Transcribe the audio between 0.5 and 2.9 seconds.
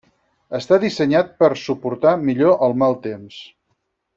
Està dissenyat per suportar millor el